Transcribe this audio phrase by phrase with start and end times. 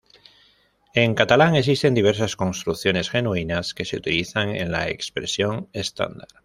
[0.95, 6.27] En catalán existen diversas construcciones genuinas que se utilizan en la expresión estándar.